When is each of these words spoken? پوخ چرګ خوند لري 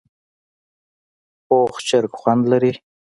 پوخ 1.47 1.73
چرګ 1.87 2.11
خوند 2.19 2.43
لري 2.51 2.73